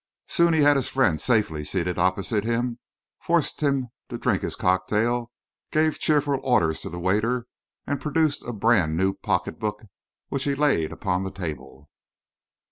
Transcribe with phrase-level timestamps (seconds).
[0.27, 2.79] Soon he had his friend safely seated opposite him,
[3.19, 5.31] forced him to drink his cocktail,
[5.71, 7.45] gave cheerful orders to the waiter,
[7.85, 9.83] and produced a brand new pocketbook,
[10.29, 11.87] which he laid upon the table.